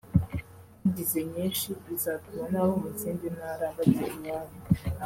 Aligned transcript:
tugize 0.81 1.19
nyinshi 1.33 1.69
bizatuma 1.85 2.43
n’abo 2.51 2.73
mu 2.81 2.89
zindi 2.99 3.25
ntara 3.35 3.65
bajya 3.75 4.05
iwabo 4.17 4.55